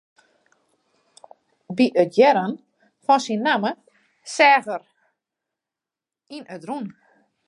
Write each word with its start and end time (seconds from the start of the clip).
By 1.77 1.85
it 2.01 2.11
hearren 2.17 2.53
fan 3.05 3.21
syn 3.25 3.41
namme 3.45 3.71
seach 4.35 4.67
er 4.75 4.81
yn 6.35 6.45
it 6.55 6.63
rûn. 6.69 6.87